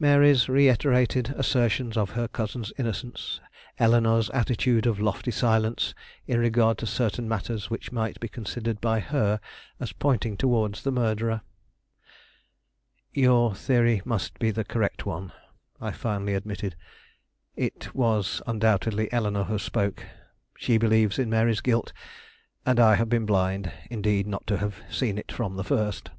[0.00, 3.38] Mary's reiterated assertions of her cousin's innocence,
[3.78, 5.94] Eleanore's attitude of lofty silence
[6.26, 9.38] in regard to certain matters which might be considered by her
[9.78, 11.42] as pointing towards the murderer.
[13.12, 15.30] "Your theory must be the correct one,"
[15.80, 16.74] I finally admitted;
[17.54, 20.02] "it was undoubtedly Eleanore who spoke.
[20.56, 21.92] She believes in Mary's guilt,
[22.66, 26.10] and I have been blind, indeed, not to have seen it from the first."